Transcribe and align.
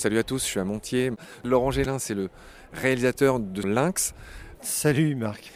Salut 0.00 0.16
à 0.16 0.22
tous, 0.22 0.38
je 0.38 0.46
suis 0.46 0.58
à 0.58 0.64
Montier. 0.64 1.12
Laurent 1.44 1.70
Gélin, 1.70 1.98
c'est 1.98 2.14
le 2.14 2.30
réalisateur 2.72 3.38
de 3.38 3.60
Lynx. 3.60 4.14
Salut 4.62 5.14
Marc. 5.14 5.52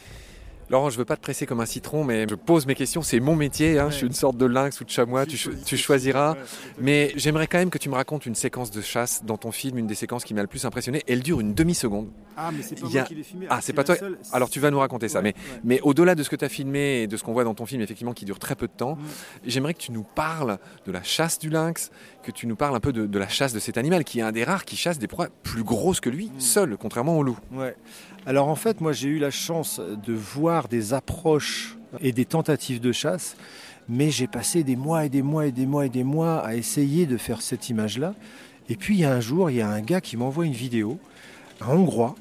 Laurent, 0.69 0.89
je 0.89 0.97
veux 0.97 1.05
pas 1.05 1.15
te 1.15 1.21
presser 1.21 1.45
comme 1.45 1.59
un 1.59 1.65
citron, 1.65 2.03
mais 2.03 2.27
je 2.27 2.35
pose 2.35 2.65
mes 2.65 2.75
questions. 2.75 3.01
C'est 3.01 3.19
mon 3.19 3.35
métier. 3.35 3.79
Hein. 3.79 3.89
Je 3.89 3.97
suis 3.97 4.07
une 4.07 4.13
sorte 4.13 4.37
de 4.37 4.45
lynx 4.45 4.81
ou 4.81 4.83
de 4.83 4.89
chamois. 4.89 5.25
Tu, 5.25 5.37
tu 5.65 5.77
choisiras. 5.77 6.35
mais 6.79 7.13
j'aimerais 7.15 7.47
quand 7.47 7.57
même 7.57 7.69
que 7.69 7.77
tu 7.77 7.89
me 7.89 7.95
racontes 7.95 8.25
une 8.25 8.35
séquence 8.35 8.71
de 8.71 8.81
chasse 8.81 9.23
dans 9.23 9.37
ton 9.37 9.51
film, 9.51 9.77
une 9.77 9.87
des 9.87 9.95
séquences 9.95 10.23
qui 10.23 10.33
m'a 10.33 10.41
le 10.41 10.47
plus 10.47 10.65
impressionné. 10.65 11.03
Elle 11.07 11.21
dure 11.21 11.39
une 11.39 11.53
demi-seconde. 11.53 12.09
Ah, 12.37 12.51
mais 12.51 12.63
c'est 12.63 12.79
pas 12.79 12.87
moi 12.87 13.01
qui 13.03 13.15
l'ai 13.15 13.23
filmé. 13.23 13.45
Ah, 13.49 13.59
c'est 13.61 13.73
pas 13.73 13.83
toi. 13.83 13.95
Alors 14.31 14.49
tu 14.49 14.59
vas 14.59 14.71
nous 14.71 14.79
raconter 14.79 15.07
ça. 15.07 15.21
mais, 15.21 15.35
mais 15.63 15.79
au-delà 15.81 16.15
de 16.15 16.23
ce 16.23 16.29
que 16.29 16.35
tu 16.35 16.45
as 16.45 16.49
filmé 16.49 17.03
et 17.03 17.07
de 17.07 17.15
ce 17.17 17.23
qu'on 17.23 17.33
voit 17.33 17.43
dans 17.43 17.53
ton 17.53 17.65
film, 17.65 17.81
effectivement, 17.81 18.13
qui 18.13 18.25
dure 18.25 18.39
très 18.39 18.55
peu 18.55 18.67
de 18.67 18.73
temps, 18.73 18.95
mm. 18.95 18.99
j'aimerais 19.45 19.73
que 19.73 19.79
tu 19.79 19.91
nous 19.91 20.03
parles 20.03 20.57
de 20.85 20.91
la 20.91 21.03
chasse 21.03 21.39
du 21.39 21.49
lynx, 21.49 21.91
que 22.23 22.31
tu 22.31 22.47
nous 22.47 22.55
parles 22.55 22.75
un 22.75 22.79
peu 22.79 22.91
de, 22.91 23.19
la 23.19 23.27
chasse 23.27 23.53
de 23.53 23.59
cet 23.59 23.77
animal, 23.77 24.03
qui 24.03 24.19
est 24.19 24.23
un 24.23 24.31
des 24.31 24.43
rares 24.43 24.65
qui 24.65 24.75
chasse 24.75 24.99
des 24.99 25.07
proies 25.07 25.27
plus 25.43 25.63
grosses 25.63 25.99
que 25.99 26.09
lui, 26.09 26.27
mm. 26.27 26.39
seul, 26.39 26.77
contrairement 26.77 27.17
au 27.17 27.23
loup. 27.23 27.37
Ouais. 27.51 27.75
Alors 28.27 28.47
en 28.47 28.55
fait, 28.55 28.81
moi 28.81 28.91
j'ai 28.91 29.09
eu 29.09 29.19
la 29.19 29.29
chance 29.29 29.79
de 29.79 30.13
voir 30.13 30.54
des 30.67 30.93
approches 30.93 31.77
et 32.01 32.11
des 32.11 32.25
tentatives 32.25 32.81
de 32.81 32.91
chasse, 32.91 33.35
mais 33.87 34.09
j'ai 34.09 34.27
passé 34.27 34.63
des 34.63 34.75
mois 34.75 35.05
et 35.05 35.09
des 35.09 35.21
mois 35.21 35.45
et 35.45 35.51
des 35.51 35.65
mois 35.65 35.85
et 35.85 35.89
des 35.89 36.03
mois 36.03 36.39
à 36.39 36.55
essayer 36.55 37.05
de 37.05 37.17
faire 37.17 37.41
cette 37.41 37.69
image-là. 37.69 38.13
Et 38.69 38.75
puis 38.75 38.95
il 38.95 39.01
y 39.01 39.05
a 39.05 39.13
un 39.13 39.19
jour, 39.19 39.49
il 39.49 39.57
y 39.57 39.61
a 39.61 39.69
un 39.69 39.81
gars 39.81 40.01
qui 40.01 40.17
m'envoie 40.17 40.45
une 40.45 40.53
vidéo, 40.53 40.97
un 41.61 41.67
Hongrois, 41.67 42.15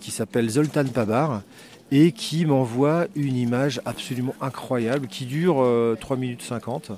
qui 0.00 0.10
s'appelle 0.10 0.48
Zoltan 0.48 0.86
Pabar, 0.86 1.42
et 1.90 2.12
qui 2.12 2.46
m'envoie 2.46 3.06
une 3.14 3.36
image 3.36 3.80
absolument 3.84 4.34
incroyable 4.40 5.06
qui 5.06 5.26
dure 5.26 5.56
3 6.00 6.16
euh, 6.16 6.20
minutes 6.20 6.42
50 6.42 6.92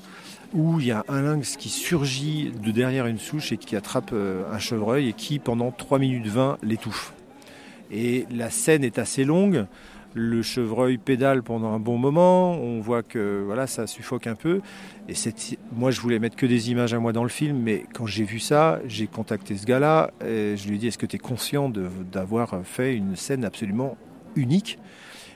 où 0.55 0.81
il 0.81 0.87
y 0.87 0.93
a 0.93 1.05
un 1.09 1.23
lynx 1.23 1.57
qui 1.57 1.69
surgit 1.69 2.53
de 2.63 2.71
derrière 2.71 3.07
une 3.07 3.19
souche 3.19 3.53
et 3.53 3.57
qui 3.57 3.77
attrape 3.77 4.11
euh, 4.13 4.45
un 4.53 4.59
chevreuil 4.59 5.09
et 5.09 5.13
qui 5.13 5.39
pendant 5.39 5.71
3 5.71 5.99
minutes 5.99 6.27
20 6.27 6.59
l'étouffe. 6.63 7.13
Et 7.91 8.27
la 8.31 8.51
scène 8.51 8.85
est 8.85 8.99
assez 8.99 9.25
longue. 9.25 9.67
Le 10.19 10.41
chevreuil 10.41 10.97
pédale 10.97 11.43
pendant 11.43 11.75
un 11.75 11.79
bon 11.79 11.99
moment. 11.99 12.53
On 12.53 12.81
voit 12.81 13.03
que 13.03 13.43
voilà, 13.45 13.67
ça 13.67 13.87
suffoque 13.87 14.27
un 14.27 14.35
peu. 14.35 14.63
Et 15.11 15.15
moi, 15.73 15.91
je 15.91 16.01
voulais 16.01 16.19
mettre 16.19 16.37
que 16.37 16.47
des 16.47 16.71
images 16.71 16.95
à 16.95 16.99
moi 16.99 17.13
dans 17.13 17.23
le 17.23 17.29
film, 17.29 17.59
mais 17.59 17.85
quand 17.93 18.07
j'ai 18.07 18.25
vu 18.25 18.39
ça, 18.39 18.81
j'ai 18.87 19.09
contacté 19.09 19.59
ce 19.59 19.67
gars-là. 19.67 20.13
Je 20.23 20.69
lui 20.69 20.77
ai 20.77 20.79
dit 20.79 20.87
Est-ce 20.87 20.97
que 20.97 21.05
tu 21.05 21.17
es 21.17 21.19
conscient 21.19 21.71
d'avoir 21.71 22.63
fait 22.65 22.97
une 22.97 23.15
scène 23.15 23.45
absolument 23.45 23.99
unique? 24.37 24.79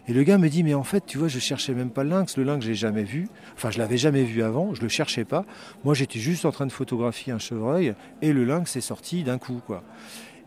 Et 0.08 0.12
le 0.14 0.22
gars 0.22 0.38
me 0.38 0.48
dit, 0.48 0.64
mais 0.64 0.74
en 0.74 0.82
fait, 0.82 1.04
tu 1.06 1.18
vois, 1.18 1.28
je 1.28 1.38
cherchais 1.38 1.74
même 1.74 1.90
pas 1.90 2.02
le 2.02 2.10
lynx. 2.10 2.36
Le 2.36 2.44
lynx, 2.44 2.64
j'ai 2.64 2.74
jamais 2.74 3.04
vu. 3.04 3.28
Enfin, 3.54 3.70
je 3.70 3.78
l'avais 3.78 3.98
jamais 3.98 4.24
vu 4.24 4.42
avant. 4.42 4.74
Je 4.74 4.82
le 4.82 4.88
cherchais 4.88 5.24
pas. 5.24 5.44
Moi, 5.84 5.94
j'étais 5.94 6.18
juste 6.18 6.46
en 6.46 6.52
train 6.52 6.66
de 6.66 6.72
photographier 6.72 7.32
un 7.32 7.38
chevreuil 7.38 7.94
et 8.22 8.32
le 8.32 8.44
lynx 8.44 8.74
est 8.76 8.80
sorti 8.80 9.24
d'un 9.24 9.38
coup. 9.38 9.60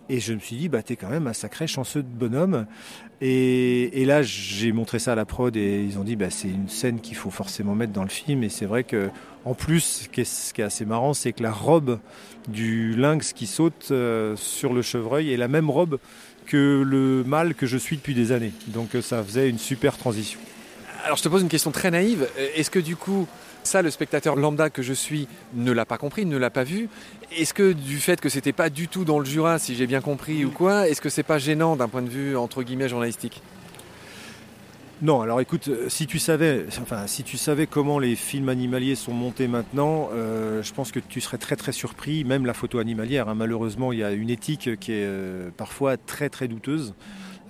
Et 0.10 0.20
je 0.20 0.34
me 0.34 0.40
suis 0.40 0.56
dit, 0.58 0.70
bah, 0.70 0.84
t'es 0.84 0.96
quand 0.96 1.10
même 1.10 1.28
un 1.28 1.34
sacré 1.34 1.66
chanceux 1.68 2.04
de 2.04 2.08
bonhomme. 2.08 2.66
Et, 3.22 4.04
là, 4.06 4.22
j'ai 4.22 4.74
montré 4.74 5.00
ça 5.00 5.14
à 5.14 5.16
la 5.16 5.26
prod 5.26 5.56
et 5.56 5.82
ils 5.82 5.98
ont 5.98 6.04
dit, 6.04 6.18
bah, 6.18 6.30
c'est 6.30 6.50
une 6.50 6.68
scène 6.68 7.00
qu'il 7.00 7.16
faut 7.16 7.30
forcément 7.30 7.74
mettre 7.74 7.94
dans 7.94 8.04
le 8.04 8.10
film. 8.10 8.44
Et 8.44 8.50
c'est 8.50 8.66
vrai 8.66 8.84
que, 8.84 9.10
en 9.46 9.54
plus, 9.54 10.08
ce 10.14 10.54
qui 10.54 10.62
est, 10.62 10.64
assez 10.64 10.86
marrant, 10.86 11.14
c'est 11.14 11.32
que 11.32 11.42
la 11.42 11.52
robe 11.52 12.00
du 12.50 12.96
lynx 12.96 13.32
qui 13.34 13.48
saute 13.48 13.90
euh, 13.92 14.36
sur 14.36 14.74
le 14.74 14.82
chevreuil 14.82 15.32
est 15.32 15.38
la 15.38 15.48
même 15.48 15.70
robe 15.70 16.00
que 16.46 16.84
le 16.86 17.24
mâle 17.24 17.56
que 17.56 17.66
je 17.66 17.78
suis 17.78 17.96
depuis 17.96 18.14
des 18.14 18.34
années. 18.34 18.52
Donc 18.68 18.96
euh, 18.96 19.02
ça 19.02 19.24
faisait 19.24 19.50
une 19.50 19.58
super 19.58 19.98
transition. 19.98 20.40
Alors 21.06 21.18
je 21.18 21.24
te 21.24 21.30
pose 21.30 21.42
une 21.42 21.50
question 21.50 21.72
très 21.72 21.92
naïve. 21.92 22.28
Est-ce 22.56 22.70
que 22.70 22.80
du 22.80 22.96
coup, 22.96 23.28
ça, 23.64 23.82
le 23.82 23.90
spectateur 23.90 24.36
lambda 24.36 24.70
que 24.70 24.82
je 24.82 24.94
suis 24.94 25.28
ne 25.54 25.72
l'a 25.72 25.86
pas 25.86 25.98
compris, 25.98 26.26
ne 26.26 26.38
l'a 26.38 26.50
pas 26.50 26.64
vu. 26.64 26.90
Est-ce 27.38 27.54
que 27.54 27.72
du 27.72 27.98
fait 27.98 28.20
que 28.22 28.30
c'était 28.30 28.54
pas 28.54 28.70
du 28.70 28.88
tout 28.88 29.06
dans 29.06 29.20
le 29.20 29.26
Jura, 29.26 29.60
si 29.60 29.76
j'ai 29.76 29.88
bien 29.88 30.02
compris 30.02 30.46
ou 30.46 30.52
quoi, 30.52 30.88
est-ce 30.88 31.02
que 31.02 31.10
c'est 31.10 31.24
pas 31.24 31.38
gênant 31.38 31.76
d'un 31.76 31.88
point 31.88 32.02
de 32.02 32.10
vue 32.10 32.38
entre 32.38 32.64
guillemets 32.64 32.90
journalistique? 32.90 33.42
Non, 35.04 35.20
alors 35.20 35.42
écoute, 35.42 35.68
euh, 35.68 35.90
si 35.90 36.08
tu 36.08 36.18
savais, 36.18 36.66
enfin, 36.82 37.08
si 37.08 37.24
tu 37.24 37.38
savais 37.38 37.68
comment 37.68 38.00
les 38.00 38.16
films 38.16 38.48
animaliers 38.48 38.96
sont 38.96 39.12
montés 39.12 39.50
maintenant, 39.50 40.10
euh, 40.14 40.64
je 40.64 40.74
pense 40.74 40.94
que 40.94 41.00
tu 41.00 41.20
serais 41.20 41.38
très 41.38 41.58
très 41.58 41.74
surpris. 41.74 42.24
Même 42.24 42.46
la 42.46 42.54
photo 42.54 42.80
animalière, 42.80 43.28
hein. 43.28 43.36
malheureusement, 43.36 43.92
il 43.92 44.00
y 44.00 44.04
a 44.04 44.12
une 44.12 44.30
éthique 44.30 44.80
qui 44.80 44.94
est 44.94 45.04
euh, 45.04 45.50
parfois 45.58 45.98
très 45.98 46.30
très 46.30 46.48
douteuse. 46.48 46.94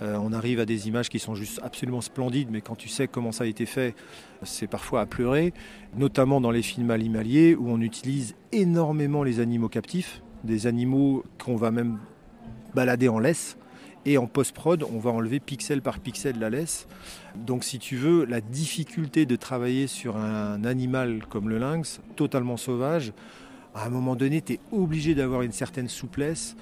On 0.02 0.34
arrive 0.34 0.60
à 0.60 0.66
des 0.66 0.88
images 0.88 1.10
qui 1.10 1.20
sont 1.20 1.36
juste 1.36 1.60
absolument 1.64 2.02
splendides, 2.02 2.50
mais 2.52 2.62
quand 2.62 2.76
tu 2.76 2.90
sais 2.90 3.08
comment 3.08 3.32
ça 3.32 3.46
a 3.46 3.48
été 3.48 3.66
fait, 3.66 3.96
c'est 4.44 4.68
parfois 4.68 5.02
à 5.02 5.06
pleurer, 5.06 5.54
notamment 5.96 6.42
dans 6.42 6.52
les 6.52 6.62
films 6.62 6.92
animaliers 6.92 7.56
où 7.56 7.70
on 7.70 7.80
utilise 7.80 8.36
énormément 8.52 9.24
les 9.24 9.40
animaux 9.40 9.70
captifs, 9.70 10.22
des 10.44 10.68
animaux 10.68 11.24
qu'on 11.44 11.56
va 11.56 11.72
même 11.72 12.00
balader 12.74 13.08
en 13.08 13.20
laisse. 13.20 13.58
Et 14.06 14.18
en 14.18 14.28
post-prod, 14.28 14.84
on 14.84 15.00
va 15.00 15.12
enlever 15.12 15.40
pixel 15.40 15.82
par 15.82 16.00
pixel 16.00 16.38
la 16.38 16.50
laisse. 16.50 16.88
Donc 17.36 17.64
si 17.64 17.80
tu 17.80 17.96
veux, 17.96 18.26
la 18.26 18.42
difficulté 18.42 19.26
de 19.26 19.38
travailler 19.38 19.88
sur 19.88 20.18
un 20.18 20.66
animal 20.66 21.24
comme 21.30 21.48
le 21.48 21.58
lynx, 21.58 22.02
totalement 22.18 22.58
sauvage, 22.58 23.14
à 23.74 23.86
un 23.86 23.90
moment 23.90 24.16
donné, 24.18 24.42
tu 24.42 24.54
es 24.54 24.60
obligé 24.74 25.16
d'avoir 25.16 25.42
une 25.42 25.54
certaine 25.54 25.88
souplesse 25.88 26.58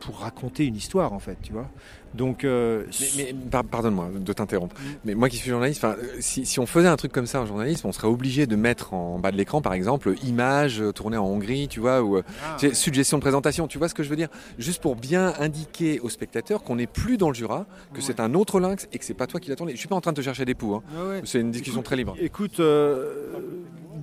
pour 0.00 0.18
raconter 0.18 0.66
une 0.66 0.76
histoire 0.76 1.12
en 1.12 1.18
fait, 1.18 1.36
tu 1.42 1.52
vois. 1.52 1.68
Donc, 2.14 2.44
euh, 2.44 2.84
mais, 3.16 3.34
pardonne-moi 3.70 4.08
de 4.18 4.32
t'interrompre. 4.32 4.74
Mm. 4.74 4.84
Mais 5.04 5.14
moi 5.14 5.28
qui 5.28 5.36
suis 5.36 5.50
journaliste, 5.50 5.86
si, 6.20 6.46
si, 6.46 6.58
on 6.58 6.66
faisait 6.66 6.88
un 6.88 6.96
truc 6.96 7.12
comme 7.12 7.26
ça 7.26 7.40
en 7.40 7.46
journalisme, 7.46 7.86
on 7.86 7.92
serait 7.92 8.08
obligé 8.08 8.46
de 8.46 8.56
mettre 8.56 8.94
en 8.94 9.18
bas 9.18 9.32
de 9.32 9.36
l'écran, 9.36 9.60
par 9.60 9.74
exemple, 9.74 10.14
image 10.24 10.82
tournée 10.94 11.18
en 11.18 11.26
Hongrie, 11.26 11.68
tu 11.68 11.80
vois, 11.80 12.02
ou 12.02 12.18
ah, 12.18 12.56
suggestion 12.72 13.18
de 13.18 13.22
présentation. 13.22 13.68
Tu 13.68 13.76
vois 13.78 13.88
ce 13.88 13.94
que 13.94 14.02
je 14.02 14.08
veux 14.08 14.16
dire? 14.16 14.28
Juste 14.58 14.80
pour 14.80 14.96
bien 14.96 15.34
indiquer 15.38 16.00
aux 16.00 16.08
spectateurs 16.08 16.62
qu'on 16.62 16.76
n'est 16.76 16.86
plus 16.86 17.18
dans 17.18 17.28
le 17.28 17.34
Jura, 17.34 17.66
que 17.92 18.00
c'est 18.00 18.20
un 18.20 18.34
autre 18.34 18.60
lynx 18.60 18.88
et 18.92 18.98
que 18.98 19.04
c'est 19.04 19.14
pas 19.14 19.26
toi 19.26 19.38
qui 19.38 19.50
l'as 19.50 19.56
tourné. 19.56 19.72
Je 19.72 19.78
suis 19.78 19.88
pas 19.88 19.96
en 19.96 20.00
train 20.00 20.12
de 20.12 20.16
te 20.16 20.22
chercher 20.22 20.46
des 20.46 20.54
poux. 20.54 20.74
Hein. 20.74 21.20
C'est 21.24 21.40
une 21.40 21.50
discussion 21.50 21.82
très 21.82 21.96
libre. 21.96 22.16
Écoute. 22.18 22.60
Euh, 22.60 23.30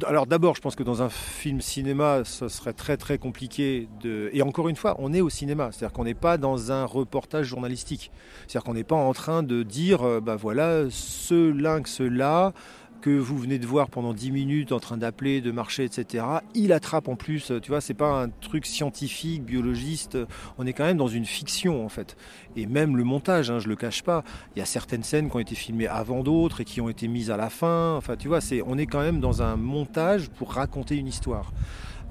alors 0.08 0.26
d'abord, 0.26 0.56
je 0.56 0.62
pense 0.62 0.76
que 0.76 0.84
dans 0.84 1.02
un 1.02 1.10
film 1.10 1.62
cinéma, 1.62 2.24
ce 2.24 2.48
serait 2.48 2.74
très 2.74 2.98
très 2.98 3.18
compliqué 3.18 3.88
de. 4.02 4.30
Et 4.34 4.42
encore 4.42 4.70
une 4.70 4.76
fois, 4.76 4.96
on 5.00 5.14
est 5.14 5.22
au 5.22 5.30
cinéma, 5.30 5.70
c'est-à-dire 5.72 5.94
qu'on 5.94 6.04
n'est 6.04 6.14
pas 6.14 6.38
dans 6.38 6.72
un 6.72 6.86
reportage 6.86 7.46
journalistique, 7.46 8.12
c'est-à-dire 8.48 8.64
qu'on 8.64 8.74
n'est 8.74 8.84
pas 8.84 8.96
en 8.96 9.14
train 9.14 9.44
de 9.44 9.64
dire, 9.64 10.04
euh, 10.04 10.20
bah 10.20 10.36
voilà, 10.36 10.84
ce 10.90 11.52
lynx 11.52 12.02
là 12.02 12.54
que 13.04 13.10
vous 13.10 13.38
venez 13.38 13.60
de 13.60 13.68
voir 13.68 13.90
pendant 13.90 14.14
10 14.14 14.32
minutes 14.32 14.72
en 14.72 14.80
train 14.80 14.96
d'appeler, 14.96 15.42
de 15.42 15.52
marcher, 15.52 15.84
etc. 15.84 16.24
Il 16.56 16.72
attrape 16.72 17.10
en 17.10 17.18
plus, 17.18 17.52
tu 17.62 17.70
vois, 17.70 17.82
c'est 17.82 17.94
pas 17.94 18.24
un 18.24 18.30
truc 18.30 18.66
scientifique, 18.66 19.44
biologiste, 19.44 20.18
on 20.58 20.66
est 20.66 20.72
quand 20.72 20.86
même 20.86 20.96
dans 20.96 21.10
une 21.10 21.26
fiction 21.26 21.84
en 21.84 21.90
fait. 21.90 22.16
Et 22.56 22.66
même 22.66 22.96
le 22.96 23.04
montage, 23.04 23.52
hein, 23.52 23.60
je 23.60 23.68
le 23.68 23.76
cache 23.76 24.04
pas, 24.04 24.24
il 24.56 24.60
y 24.60 24.62
a 24.62 24.66
certaines 24.66 25.04
scènes 25.04 25.30
qui 25.30 25.36
ont 25.36 25.42
été 25.42 25.54
filmées 25.54 25.88
avant 25.88 26.24
d'autres 26.24 26.62
et 26.62 26.64
qui 26.64 26.80
ont 26.80 26.88
été 26.88 27.10
mises 27.10 27.30
à 27.30 27.36
la 27.36 27.50
fin. 27.50 27.94
Enfin, 27.98 28.16
tu 28.16 28.30
vois, 28.30 28.40
c'est, 28.40 28.62
on 28.66 28.78
est 28.78 28.86
quand 28.86 29.02
même 29.02 29.20
dans 29.20 29.42
un 29.42 29.58
montage 29.58 30.30
pour 30.30 30.54
raconter 30.54 30.96
une 30.96 31.08
histoire. 31.08 31.52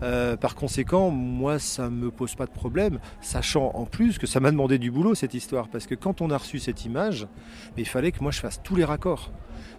Euh, 0.03 0.37
par 0.37 0.55
conséquent, 0.55 1.09
moi, 1.09 1.59
ça 1.59 1.85
ne 1.85 1.97
me 1.97 2.11
pose 2.11 2.35
pas 2.35 2.45
de 2.45 2.51
problème, 2.51 2.99
sachant 3.23 3.71
en 3.73 3.87
plus 3.87 4.19
que 4.19 4.27
ça 4.27 4.41
m'a 4.41 4.51
demandé 4.51 4.79
du 4.79 4.91
boulot 4.91 5.15
cette 5.15 5.33
histoire, 5.33 5.69
parce 5.69 5.87
que 5.87 5.95
quand 5.95 6.21
on 6.21 6.31
a 6.31 6.37
reçu 6.37 6.59
cette 6.59 6.85
image, 6.85 7.27
il 7.79 7.89
fallait 7.89 8.13
que 8.13 8.21
moi 8.21 8.31
je 8.31 8.41
fasse 8.41 8.61
tous 8.63 8.77
les 8.77 8.85
raccords. 8.85 9.33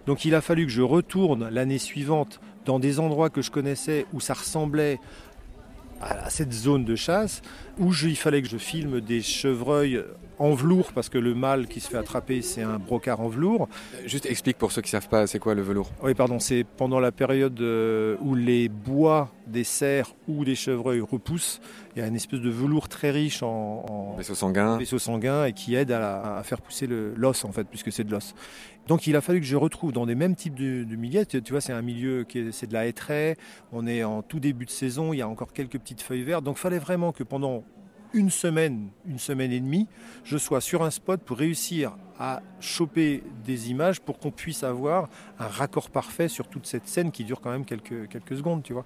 Donc 0.06 0.24
il 0.24 0.34
a 0.34 0.40
fallu 0.40 0.66
que 0.66 0.72
je 0.72 0.82
retourne 0.82 1.48
l'année 1.48 1.78
suivante 1.78 2.40
dans 2.64 2.78
des 2.78 3.00
endroits 3.00 3.30
que 3.30 3.42
je 3.42 3.50
connaissais 3.50 4.06
où 4.12 4.20
ça 4.20 4.34
ressemblait 4.34 4.98
à 6.00 6.30
cette 6.30 6.52
zone 6.52 6.84
de 6.84 6.96
chasse, 6.96 7.42
où 7.78 7.92
il 7.92 8.16
fallait 8.16 8.42
que 8.42 8.48
je 8.48 8.58
filme 8.58 9.00
des 9.00 9.22
chevreuils 9.22 10.02
en 10.38 10.52
velours, 10.54 10.92
parce 10.92 11.08
que 11.08 11.18
le 11.18 11.34
mâle 11.34 11.66
qui 11.66 11.80
se 11.80 11.88
fait 11.88 11.96
attraper, 11.96 12.42
c'est 12.42 12.62
un 12.62 12.78
brocard 12.78 13.20
en 13.20 13.28
velours. 13.28 13.68
Juste 14.04 14.26
explique 14.26 14.58
pour 14.58 14.72
ceux 14.72 14.82
qui 14.82 14.88
ne 14.88 15.00
savent 15.00 15.08
pas, 15.08 15.26
c'est 15.26 15.38
quoi 15.38 15.54
le 15.54 15.62
velours? 15.62 15.90
Oui, 16.02 16.14
pardon, 16.14 16.38
c'est 16.40 16.64
pendant 16.64 17.00
la 17.00 17.12
période 17.12 17.60
euh, 17.60 18.16
où 18.20 18.34
les 18.34 18.68
bois 18.68 19.30
des 19.46 19.64
cerfs 19.64 20.14
ou 20.26 20.44
des 20.44 20.54
chevreuils 20.54 21.00
repoussent. 21.00 21.60
Il 21.94 22.00
y 22.00 22.02
a 22.02 22.08
une 22.08 22.16
espèce 22.16 22.40
de 22.40 22.50
velours 22.50 22.88
très 22.88 23.10
riche 23.10 23.42
en, 23.42 24.14
vaisseau 24.16 24.34
sanguin, 24.34 24.78
vaisseau 24.78 24.98
sanguin 24.98 25.44
et 25.44 25.52
qui 25.52 25.76
aide 25.76 25.92
à, 25.92 26.42
faire 26.44 26.60
pousser 26.60 26.88
l'os 26.88 27.44
en 27.44 27.52
fait, 27.52 27.64
puisque 27.64 27.92
c'est 27.92 28.04
de 28.04 28.10
l'os. 28.10 28.34
Donc 28.88 29.06
il 29.06 29.16
a 29.16 29.20
fallu 29.20 29.40
que 29.40 29.46
je 29.46 29.56
retrouve 29.56 29.92
dans 29.92 30.04
des 30.04 30.14
mêmes 30.14 30.34
types 30.34 30.54
de, 30.54 30.84
de 30.84 30.96
milieux. 30.96 31.24
Tu, 31.24 31.40
vois, 31.50 31.60
c'est 31.60 31.72
un 31.72 31.82
milieu 31.82 32.24
qui 32.24 32.52
c'est 32.52 32.66
de 32.66 32.74
la 32.74 32.86
hêtraie. 32.86 33.36
On 33.72 33.86
est 33.86 34.02
en 34.02 34.22
tout 34.22 34.40
début 34.40 34.66
de 34.66 34.70
saison. 34.70 35.12
Il 35.12 35.18
y 35.18 35.22
a 35.22 35.28
encore 35.28 35.52
quelques 35.52 35.78
feuilles 36.00 36.22
vertes. 36.22 36.44
Donc 36.44 36.56
fallait 36.56 36.78
vraiment 36.78 37.12
que 37.12 37.22
pendant 37.22 37.64
une 38.12 38.30
semaine, 38.30 38.90
une 39.06 39.18
semaine 39.18 39.52
et 39.52 39.60
demie, 39.60 39.88
je 40.22 40.38
sois 40.38 40.60
sur 40.60 40.82
un 40.82 40.90
spot 40.90 41.20
pour 41.20 41.36
réussir 41.36 41.96
à 42.18 42.42
choper 42.60 43.24
des 43.44 43.70
images 43.70 44.00
pour 44.00 44.18
qu'on 44.18 44.30
puisse 44.30 44.62
avoir 44.62 45.08
un 45.40 45.48
raccord 45.48 45.90
parfait 45.90 46.28
sur 46.28 46.46
toute 46.46 46.66
cette 46.66 46.86
scène 46.86 47.10
qui 47.10 47.24
dure 47.24 47.40
quand 47.40 47.50
même 47.50 47.64
quelques, 47.64 48.08
quelques 48.08 48.36
secondes, 48.36 48.62
tu 48.62 48.72
vois. 48.72 48.84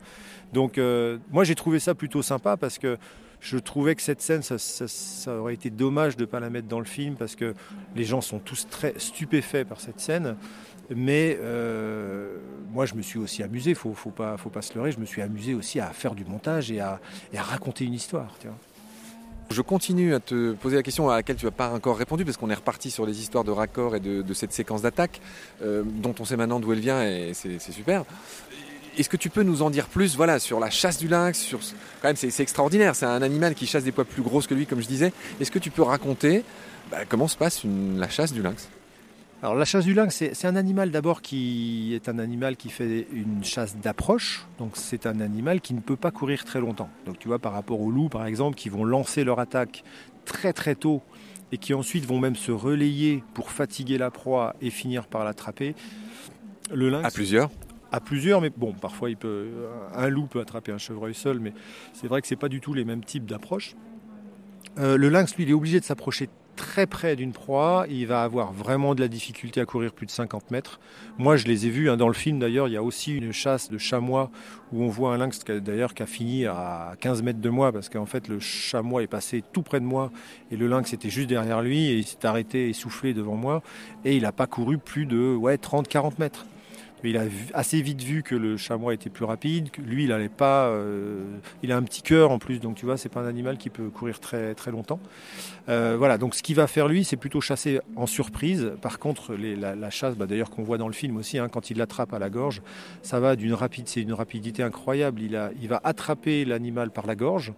Donc 0.55 0.79
euh, 0.79 1.19
moi 1.31 1.45
j'ai 1.45 1.55
trouvé 1.55 1.79
ça 1.79 1.95
plutôt 1.95 2.23
sympa 2.23 2.57
parce 2.57 2.79
que 2.79 2.97
je 3.41 3.59
trouvais 3.59 3.95
que 3.95 4.03
cette 4.03 4.21
scène, 4.21 4.43
ça, 4.43 5.39
aurait 5.39 5.55
été 5.55 5.71
dommage 5.71 6.17
de 6.17 6.23
ne 6.23 6.27
pas 6.27 6.41
la 6.41 6.51
mettre 6.51 6.67
dans 6.67 6.81
le 6.81 6.87
film 6.87 7.15
parce 7.15 7.37
que 7.37 7.55
les 7.95 8.05
gens 8.05 8.21
sont 8.21 8.41
tous 8.41 8.67
très 8.69 8.95
stupéfaits 8.97 9.65
par 9.65 9.81
cette 9.81 10.01
scène. 10.01 10.37
Mais 10.91 11.37
euh, 11.41 12.08
moi, 12.79 12.87
je 12.87 12.95
me 12.95 13.03
suis 13.03 13.19
aussi 13.19 13.43
amusé, 13.43 13.71
il 13.71 13.75
faut, 13.75 13.93
faut, 13.93 14.11
pas, 14.11 14.37
faut 14.37 14.51
pas 14.51 14.63
se 14.63 14.73
leurrer, 14.73 14.93
je 14.93 15.01
me 15.01 15.05
suis 15.05 15.21
amusé 15.21 15.53
aussi 15.53 15.81
à 15.81 15.89
faire 15.89 16.15
du 16.15 16.25
montage 16.25 16.71
et 16.71 16.79
à, 16.79 17.01
raconter 17.37 17.85
une 17.85 17.93
histoire. 17.93 18.33
Je 19.51 19.63
continue 19.63 20.15
à 20.15 20.21
te 20.21 20.53
poser 20.53 20.77
la 20.77 20.85
question 20.85 21.11
à 21.11 21.17
laquelle 21.17 21.35
tu 21.35 21.47
n'as 21.47 21.51
pas 21.51 21.71
encore 21.71 21.99
répondu, 21.99 22.25
parce 22.25 22.37
qu'on 22.37 22.51
est 22.51 22.55
reparti 22.55 22.93
sur 22.93 23.05
les 23.05 23.21
histoires 23.21 23.43
de 23.43 23.51
raccords 23.51 23.97
et 23.97 24.01
de, 24.01 24.33
cette 24.33 24.53
séquence 24.53 24.83
d'attaque, 24.83 25.21
euh, 25.61 25.83
dont 25.85 26.15
on 26.21 26.25
sait 26.25 26.37
maintenant 26.37 26.61
d'où 26.61 26.73
elle 26.73 26.79
vient, 26.79 27.03
et 27.03 27.33
c'est 27.35 27.59
super. 27.59 28.05
Est-ce 28.97 29.09
que 29.09 29.17
tu 29.17 29.29
peux 29.29 29.43
nous 29.43 29.63
en 29.63 29.71
dire 29.71 29.89
plus 29.89 30.15
voilà, 30.15 30.39
sur 30.39 30.61
la 30.61 30.71
chasse 30.71 30.99
du 30.99 31.09
lynx. 31.09 31.51
Quand 32.01 32.07
même, 32.11 32.15
c'est 32.15 32.39
extraordinaire, 32.39 32.95
c'est 32.95 33.07
un 33.07 33.23
animal 33.23 33.57
qui 33.57 33.67
chasse 33.67 33.83
des 33.83 33.91
poids 33.91 34.05
plus 34.05 34.23
grosses 34.23 34.47
que 34.47 34.55
lui, 34.55 34.67
comme 34.67 34.81
je 34.81 34.87
disais. 34.87 35.13
Est-ce 35.41 35.51
que 35.51 35.59
tu 35.59 35.73
peux 35.73 35.83
raconter 35.83 36.45
bah, 36.93 36.99
comment 37.09 37.27
se 37.27 37.37
passe 37.37 37.63
la 37.65 38.09
chasse 38.09 38.33
du 38.33 38.41
lynx? 38.41 38.69
Alors 39.41 39.55
la 39.55 39.65
chasse 39.65 39.85
du 39.85 39.95
lynx, 39.95 40.25
c'est 40.33 40.47
un 40.47 40.57
animal 40.57 40.91
d'abord 40.91 41.23
qui 41.23 41.95
est 41.95 42.09
un 42.09 42.19
animal 42.19 42.57
qui 42.57 42.71
fait 42.71 43.07
une 43.13 43.45
chasse 43.45 43.77
d'approche. 43.77 44.47
Donc 44.59 44.73
c'est 44.75 45.07
un 45.07 45.21
animal 45.21 45.61
qui 45.61 45.75
ne 45.75 45.81
peut 45.81 45.97
pas 45.97 46.11
courir 46.11 46.45
très 46.45 46.61
longtemps. 46.61 46.91
Donc 47.07 47.21
tu 47.21 47.29
vois 47.29 47.39
par 47.39 47.53
rapport 47.53 47.81
aux 47.81 47.91
loups 47.91 48.09
par 48.09 48.27
exemple 48.27 48.57
qui 48.57 48.69
vont 48.69 48.85
lancer 48.85 49.23
leur 49.23 49.39
attaque 49.39 49.85
très 50.25 50.53
très 50.53 50.75
tôt 50.75 51.03
et 51.53 51.59
qui 51.59 51.73
ensuite 51.73 52.05
vont 52.05 52.19
même 52.19 52.35
se 52.35 52.51
relayer 52.51 53.23
pour 53.33 53.53
fatiguer 53.53 53.97
la 53.97 54.11
proie 54.11 54.57
et 54.61 54.71
finir 54.71 55.07
par 55.07 55.25
l'attraper. 55.25 55.77
Le 56.75 56.91
lynx. 56.91 57.07
À 57.07 57.11
plusieurs 57.11 57.51
à 57.91 58.01
plusieurs, 58.01 58.43
mais 58.43 58.51
bon, 58.55 58.75
parfois 58.75 59.09
il 59.09 59.17
peut, 59.17 59.47
un 59.95 60.09
loup 60.09 60.27
peut 60.27 60.41
attraper 60.41 60.73
un 60.73 60.77
chevreuil 60.77 61.15
seul, 61.15 61.41
mais 61.41 61.55
c'est 61.95 62.07
vrai 62.07 62.21
que 62.21 62.29
c'est 62.29 62.37
pas 62.37 62.51
du 62.51 62.61
tout 62.61 62.75
les 62.75 62.85
mêmes 62.85 63.03
types 63.03 63.25
d'approche. 63.25 63.77
Euh, 64.79 64.99
le 64.99 65.09
lynx, 65.09 65.35
lui, 65.37 65.45
il 65.45 65.51
est 65.51 65.55
obligé 65.55 65.81
de 65.81 65.85
s'approcher 65.87 66.29
très 66.59 66.87
près 66.87 67.15
d'une 67.15 67.33
proie, 67.33 67.87
il 67.89 68.07
va 68.07 68.25
avoir 68.25 68.53
vraiment 68.53 68.97
de 68.97 69.01
la 69.01 69.09
difficulté 69.09 69.61
à 69.61 69.65
courir 69.65 69.93
plus 69.93 70.07
de 70.07 70.11
50 70.11 70.51
mètres. 70.51 70.81
Moi, 71.17 71.37
je 71.37 71.47
les 71.47 71.67
ai 71.67 71.71
vus 71.71 71.89
hein, 71.89 71.97
dans 71.97 72.09
le 72.09 72.15
film 72.15 72.41
d'ailleurs, 72.41 72.67
il 72.67 72.75
y 72.75 72.77
a 72.77 72.83
aussi 72.83 73.17
une 73.17 73.33
chasse 73.33 73.71
de 73.71 73.79
chamois 73.79 74.31
où 74.73 74.83
on 74.83 74.89
voit 74.89 75.15
un 75.15 75.19
lynx 75.19 75.45
d'ailleurs 75.45 75.95
qui 75.95 76.03
a 76.03 76.07
fini 76.07 76.47
à 76.47 76.95
15 77.01 77.23
mètres 77.23 77.41
de 77.41 77.49
moi 77.49 77.73
parce 77.73 77.89
qu'en 77.89 78.07
fait 78.07 78.29
le 78.29 78.41
chamois 78.41 79.03
est 79.03 79.07
passé 79.07 79.43
tout 79.53 79.63
près 79.63 79.81
de 79.81 79.85
moi 79.85 80.11
et 80.51 80.57
le 80.57 80.67
lynx 80.67 80.93
était 80.93 81.11
juste 81.11 81.29
derrière 81.29 81.63
lui 81.63 81.87
et 81.87 81.97
il 81.97 82.05
s'est 82.05 82.27
arrêté 82.27 82.69
essoufflé 82.69 83.15
devant 83.15 83.37
moi 83.37 83.63
et 84.05 84.17
il 84.17 84.23
n'a 84.23 84.33
pas 84.33 84.47
couru 84.47 84.79
plus 84.79 85.07
de 85.07 85.35
ouais, 85.35 85.57
30-40 85.57 86.15
mètres. 86.19 86.45
Il 87.05 87.17
a 87.17 87.25
assez 87.55 87.81
vite 87.81 88.03
vu 88.03 88.23
que 88.23 88.35
le 88.35 88.57
chamois 88.57 88.93
était 88.93 89.11
plus 89.11 89.25
rapide. 89.25 89.69
Lui, 89.79 90.05
il 90.05 90.09
n'allait 90.09 90.29
pas. 90.29 90.67
Euh, 90.67 91.23
il 91.63 91.71
a 91.71 91.77
un 91.77 91.83
petit 91.83 92.03
cœur 92.03 92.33
en 92.33 92.39
plus, 92.39 92.59
donc 92.59 92.77
tu 92.77 92.87
vois, 92.87 92.97
c'est 92.97 93.09
pas 93.09 93.21
un 93.21 93.27
animal 93.27 93.57
qui 93.57 93.71
peut 93.71 93.89
courir 93.89 94.19
très 94.19 94.55
très 94.55 94.71
longtemps. 94.71 94.99
Euh, 95.69 95.95
voilà. 95.97 96.19
Donc 96.19 96.35
ce 96.35 96.43
qu'il 96.43 96.57
va 96.57 96.67
faire 96.67 96.89
lui, 96.89 97.05
c'est 97.05 97.17
plutôt 97.17 97.41
chasser 97.41 97.81
en 97.95 98.07
surprise. 98.07 98.73
Par 98.83 98.99
contre, 98.99 99.35
la, 99.35 99.91
chasse, 99.91 100.17
bah, 100.17 100.27
d'ailleurs 100.27 100.51
qu'on 100.51 100.65
voit 100.65 100.79
dans 100.79 100.89
le 100.89 100.95
film 100.95 101.17
aussi, 101.17 101.39
hein, 101.39 101.49
quand 101.49 101.71
il 101.71 101.79
l'attrape 101.79 102.13
à 102.13 102.19
la 102.19 102.31
gorge, 102.31 102.63
ça 103.03 103.21
va 103.21 103.37
d'une 103.37 103.57
c'est 103.85 104.03
une 104.03 104.13
rapidité 104.13 104.63
incroyable. 104.63 105.21
Il, 105.23 105.51
il 105.61 105.69
va 105.69 105.81
attraper 105.85 106.45
l'animal 106.45 106.91
par 106.91 107.07
la 107.07 107.15
gorge, 107.15 107.53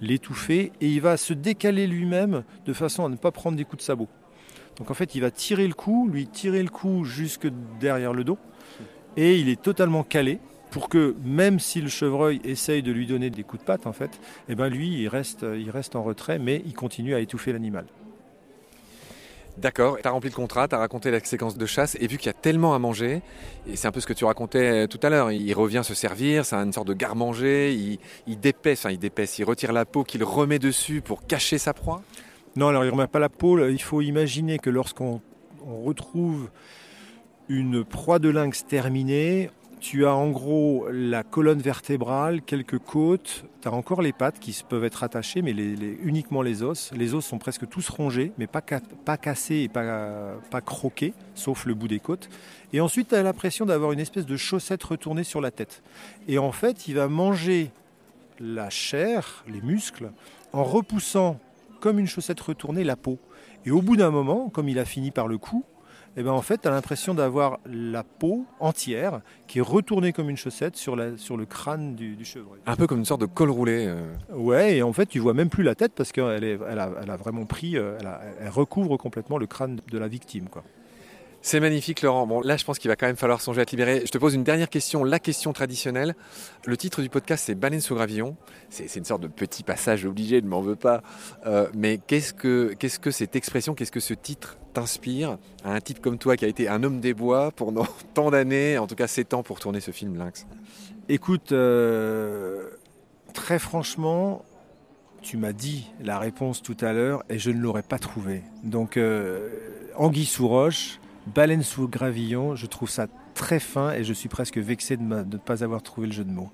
l'étouffer 0.00 0.72
et 0.80 0.88
il 0.88 1.00
va 1.00 1.16
se 1.16 1.32
décaler 1.32 1.86
lui-même 1.86 2.42
de 2.66 2.72
façon 2.72 3.04
à 3.04 3.08
ne 3.08 3.16
pas 3.16 3.30
prendre 3.30 3.56
des 3.56 3.64
coups 3.64 3.78
de 3.78 3.84
sabot. 3.84 4.08
Donc 4.78 4.90
en 4.90 4.94
fait, 4.94 5.14
il 5.14 5.20
va 5.20 5.30
tirer 5.30 5.66
le 5.66 5.74
coup, 5.74 6.08
lui 6.08 6.26
tirer 6.26 6.62
le 6.62 6.70
coup 6.70 7.04
jusque 7.04 7.48
derrière 7.78 8.12
le 8.12 8.24
dos 8.24 8.38
et 9.16 9.38
il 9.38 9.48
est 9.48 9.60
totalement 9.60 10.02
calé 10.02 10.38
pour 10.70 10.88
que 10.88 11.16
même 11.24 11.58
si 11.58 11.80
le 11.80 11.88
chevreuil 11.88 12.40
essaye 12.44 12.82
de 12.82 12.92
lui 12.92 13.06
donner 13.06 13.28
des 13.30 13.42
coups 13.42 13.62
de 13.62 13.66
patte, 13.66 13.86
en 13.86 13.92
fait, 13.92 14.20
eh 14.48 14.54
ben 14.54 14.68
lui, 14.68 15.02
il 15.02 15.08
reste, 15.08 15.44
il 15.56 15.68
reste 15.70 15.96
en 15.96 16.02
retrait, 16.02 16.38
mais 16.38 16.62
il 16.64 16.74
continue 16.74 17.14
à 17.14 17.20
étouffer 17.20 17.52
l'animal. 17.52 17.86
D'accord, 19.58 19.98
tu 20.00 20.06
as 20.06 20.10
rempli 20.12 20.30
le 20.30 20.34
contrat, 20.34 20.68
tu 20.68 20.76
as 20.76 20.78
raconté 20.78 21.10
la 21.10 21.18
séquence 21.18 21.58
de 21.58 21.66
chasse, 21.66 21.96
et 22.00 22.06
vu 22.06 22.18
qu'il 22.18 22.28
y 22.28 22.30
a 22.30 22.34
tellement 22.34 22.72
à 22.72 22.78
manger, 22.78 23.20
et 23.66 23.74
c'est 23.74 23.88
un 23.88 23.90
peu 23.90 24.00
ce 24.00 24.06
que 24.06 24.12
tu 24.12 24.24
racontais 24.24 24.86
tout 24.86 25.00
à 25.02 25.10
l'heure, 25.10 25.32
il 25.32 25.52
revient 25.54 25.82
se 25.84 25.92
servir, 25.92 26.46
c'est 26.46 26.54
une 26.54 26.72
sorte 26.72 26.86
de 26.86 26.94
garde-manger, 26.94 27.74
il, 27.74 27.98
il 28.28 28.38
dépaisse, 28.38 28.86
il 28.88 28.98
dépaisse, 28.98 29.38
il 29.40 29.44
retire 29.44 29.72
la 29.72 29.84
peau 29.84 30.04
qu'il 30.04 30.22
remet 30.22 30.60
dessus 30.60 31.00
pour 31.00 31.26
cacher 31.26 31.58
sa 31.58 31.74
proie? 31.74 32.00
Non, 32.54 32.68
alors 32.68 32.84
il 32.84 32.86
ne 32.86 32.92
remet 32.92 33.08
pas 33.08 33.18
la 33.18 33.28
peau, 33.28 33.66
il 33.66 33.82
faut 33.82 34.00
imaginer 34.00 34.58
que 34.58 34.70
lorsqu'on 34.70 35.20
retrouve 35.66 36.48
une 37.50 37.84
proie 37.84 38.20
de 38.20 38.28
lynx 38.28 38.64
terminée. 38.64 39.50
Tu 39.80 40.06
as 40.06 40.14
en 40.14 40.30
gros 40.30 40.86
la 40.92 41.24
colonne 41.24 41.58
vertébrale, 41.58 42.42
quelques 42.42 42.78
côtes, 42.78 43.44
tu 43.60 43.66
as 43.66 43.72
encore 43.72 44.02
les 44.02 44.12
pattes 44.12 44.38
qui 44.38 44.56
peuvent 44.68 44.84
être 44.84 45.02
attachées, 45.02 45.42
mais 45.42 45.52
uniquement 45.52 46.42
les 46.42 46.62
os. 46.62 46.92
Les 46.94 47.14
os 47.14 47.24
sont 47.24 47.38
presque 47.38 47.68
tous 47.68 47.88
rongés, 47.88 48.30
mais 48.38 48.46
pas, 48.46 48.60
cassés 48.60 49.62
et 49.62 49.68
pas, 49.68 50.34
pas 50.50 50.60
croqués, 50.60 51.12
sauf 51.34 51.64
le 51.64 51.74
bout 51.74 51.88
des 51.88 51.98
côtes. 51.98 52.28
Et 52.72 52.80
ensuite, 52.80 53.08
tu 53.08 53.14
as 53.16 53.22
l'impression 53.22 53.66
d'avoir 53.66 53.90
une 53.90 54.00
espèce 54.00 54.26
de 54.26 54.36
chaussette 54.36 54.84
retournée 54.84 55.24
sur 55.24 55.40
la 55.40 55.50
tête. 55.50 55.82
Et 56.28 56.38
en 56.38 56.52
fait, 56.52 56.86
il 56.86 56.94
va 56.94 57.08
manger 57.08 57.70
la 58.38 58.70
chair, 58.70 59.44
les 59.48 59.62
muscles, 59.62 60.12
en 60.52 60.62
repoussant 60.62 61.40
comme 61.80 61.98
une 61.98 62.06
chaussette 62.06 62.40
retournée 62.40 62.84
la 62.84 62.96
peau. 62.96 63.18
Et 63.64 63.70
au 63.70 63.82
bout 63.82 63.96
d'un 63.96 64.10
moment, 64.10 64.50
comme 64.50 64.68
il 64.68 64.78
a 64.78 64.84
fini 64.84 65.10
par 65.10 65.26
le 65.26 65.38
cou, 65.38 65.64
et 66.16 66.20
eh 66.20 66.22
ben 66.24 66.32
en 66.32 66.42
fait, 66.42 66.62
tu 66.62 66.66
as 66.68 66.72
l'impression 66.72 67.14
d'avoir 67.14 67.60
la 67.66 68.02
peau 68.02 68.44
entière 68.58 69.20
qui 69.46 69.60
est 69.60 69.62
retournée 69.62 70.12
comme 70.12 70.28
une 70.28 70.36
chaussette 70.36 70.74
sur, 70.74 70.96
la, 70.96 71.16
sur 71.16 71.36
le 71.36 71.46
crâne 71.46 71.94
du, 71.94 72.24
chevreuil. 72.24 72.58
Un 72.66 72.74
peu 72.74 72.88
comme 72.88 72.98
une 72.98 73.04
sorte 73.04 73.20
de 73.20 73.26
col 73.26 73.48
roulé. 73.48 73.86
Euh. 73.86 74.12
Ouais, 74.34 74.78
et 74.78 74.82
en 74.82 74.92
fait, 74.92 75.06
tu 75.06 75.20
vois 75.20 75.34
même 75.34 75.50
plus 75.50 75.62
la 75.62 75.76
tête 75.76 75.92
parce 75.94 76.10
qu'elle 76.10 76.42
elle 76.42 76.78
a, 76.80 76.90
elle 77.00 77.10
a, 77.10 77.16
vraiment 77.16 77.44
pris, 77.44 77.76
euh, 77.76 77.96
elle, 78.00 78.10
elle, 78.40 78.48
recouvre 78.48 78.96
complètement 78.96 79.38
le 79.38 79.46
crâne 79.46 79.80
de 79.88 79.98
la 79.98 80.08
victime. 80.08 80.48
Quoi. 80.48 80.64
C'est 81.42 81.58
magnifique, 81.58 82.02
Laurent. 82.02 82.26
Bon, 82.26 82.42
là, 82.42 82.58
je 82.58 82.64
pense 82.64 82.78
qu'il 82.78 82.90
va 82.90 82.96
quand 82.96 83.06
même 83.06 83.16
falloir 83.16 83.40
songer 83.40 83.62
à 83.62 83.64
te 83.64 83.70
libérer. 83.70 84.02
Je 84.04 84.10
te 84.10 84.18
pose 84.18 84.34
une 84.34 84.44
dernière 84.44 84.68
question, 84.68 85.04
la 85.04 85.18
question 85.18 85.54
traditionnelle. 85.54 86.14
Le 86.66 86.76
titre 86.76 87.00
du 87.00 87.08
podcast, 87.08 87.44
c'est 87.46 87.54
Baleine 87.54 87.80
sous 87.80 87.94
gravillon. 87.94 88.36
C'est 88.68 88.94
une 88.96 89.06
sorte 89.06 89.22
de 89.22 89.26
petit 89.26 89.62
passage 89.62 90.04
obligé, 90.04 90.42
ne 90.42 90.48
m'en 90.48 90.60
veux 90.60 90.76
pas. 90.76 91.02
Euh, 91.46 91.68
mais 91.74 91.98
qu'est-ce 91.98 92.34
que, 92.34 92.74
que 92.74 93.10
cette 93.10 93.36
expression, 93.36 93.74
qu'est-ce 93.74 93.90
que 93.90 94.00
ce 94.00 94.12
titre 94.12 94.58
t'inspire 94.74 95.38
à 95.64 95.72
un 95.72 95.80
type 95.80 96.00
comme 96.00 96.18
toi 96.18 96.36
qui 96.36 96.44
a 96.44 96.48
été 96.48 96.68
un 96.68 96.82
homme 96.82 97.00
des 97.00 97.14
bois 97.14 97.52
pendant 97.52 97.86
tant 98.14 98.30
d'années, 98.30 98.76
en 98.76 98.86
tout 98.86 98.94
cas 98.94 99.06
7 99.06 99.32
ans 99.32 99.42
pour 99.42 99.60
tourner 99.60 99.80
ce 99.80 99.92
film 99.92 100.18
Lynx? 100.18 100.46
Écoute, 101.08 101.52
euh, 101.52 102.68
très 103.32 103.58
franchement, 103.58 104.44
tu 105.22 105.38
m'as 105.38 105.52
dit 105.52 105.90
la 106.02 106.18
réponse 106.18 106.62
tout 106.62 106.76
à 106.82 106.92
l'heure 106.92 107.22
et 107.30 107.38
je 107.38 107.50
ne 107.50 107.60
l'aurais 107.60 107.82
pas 107.82 107.98
trouvée. 107.98 108.42
Donc, 108.62 108.98
euh, 108.98 109.48
Anguille 109.96 110.26
sous 110.26 110.46
roche, 110.46 110.99
Baleine 111.34 111.62
sous 111.62 111.88
gravillon, 111.88 112.56
je 112.56 112.66
trouve 112.66 112.90
ça 112.90 113.06
très 113.34 113.60
fin 113.60 113.92
et 113.92 114.04
je 114.04 114.12
suis 114.12 114.28
presque 114.28 114.58
vexé 114.58 114.96
de 114.96 115.02
ne 115.02 115.36
pas 115.36 115.62
avoir 115.62 115.82
trouvé 115.82 116.08
le 116.08 116.12
jeu 116.12 116.24
de 116.24 116.30
mots. 116.30 116.50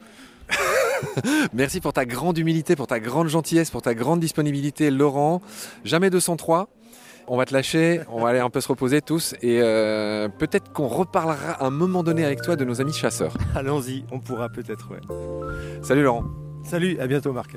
Merci 1.55 1.81
pour 1.81 1.93
ta 1.93 2.05
grande 2.05 2.37
humilité, 2.39 2.77
pour 2.77 2.87
ta 2.87 3.01
grande 3.01 3.29
gentillesse, 3.29 3.71
pour 3.71 3.83
ta 3.83 3.95
grande 3.95 4.21
disponibilité, 4.21 4.91
Laurent. 4.91 5.41
Jamais 5.85 6.11
203. 6.11 6.69
On 7.29 7.37
va 7.37 7.45
te 7.45 7.53
lâcher, 7.53 8.03
on 8.09 8.23
va 8.23 8.29
aller 8.29 8.39
un 8.39 8.51
peu 8.51 8.61
se 8.61 8.69
reposer 8.69 9.01
tous 9.01 9.35
et 9.43 9.61
euh, 9.61 10.29
peut-être 10.29 10.73
qu'on 10.73 10.87
reparlera 10.87 11.53
à 11.53 11.67
un 11.67 11.71
moment 11.71 12.05
donné 12.05 12.25
avec 12.25 12.41
toi 12.41 12.55
de 12.55 12.65
nos 12.65 12.81
amis 12.81 12.93
chasseurs. 12.93 13.35
Allons-y, 13.57 14.05
on 14.13 14.21
pourra 14.21 14.49
peut-être, 14.49 14.91
ouais. 14.93 15.01
Salut 15.83 16.05
Laurent. 16.05 16.25
Salut, 16.63 16.99
à 17.01 17.07
bientôt 17.09 17.33
Marc. 17.33 17.57